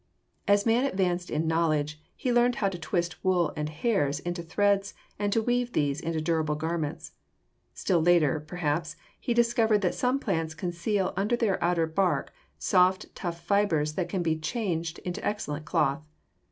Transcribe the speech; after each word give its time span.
As 0.47 0.65
man 0.65 0.83
advanced 0.85 1.29
in 1.29 1.45
knowledge, 1.45 2.01
he 2.15 2.33
learned 2.33 2.55
how 2.55 2.69
to 2.69 2.79
twist 2.79 3.23
wool 3.23 3.53
and 3.55 3.69
hairs 3.69 4.19
into 4.19 4.41
threads 4.41 4.95
and 5.19 5.31
to 5.31 5.43
weave 5.43 5.73
these 5.73 6.01
into 6.01 6.19
durable 6.19 6.55
garments. 6.55 7.11
Still 7.75 8.01
later, 8.01 8.39
perhaps, 8.39 8.95
he 9.19 9.35
discovered 9.35 9.81
that 9.81 9.93
some 9.93 10.17
plants 10.17 10.55
conceal 10.55 11.13
under 11.15 11.35
their 11.35 11.63
outer 11.63 11.85
bark 11.85 12.33
soft, 12.57 13.13
tough 13.13 13.43
fibers 13.45 13.93
that 13.93 14.09
can 14.09 14.23
be 14.23 14.39
changed 14.39 14.97
into 15.05 15.23
excellent 15.23 15.65
cloth. 15.65 16.01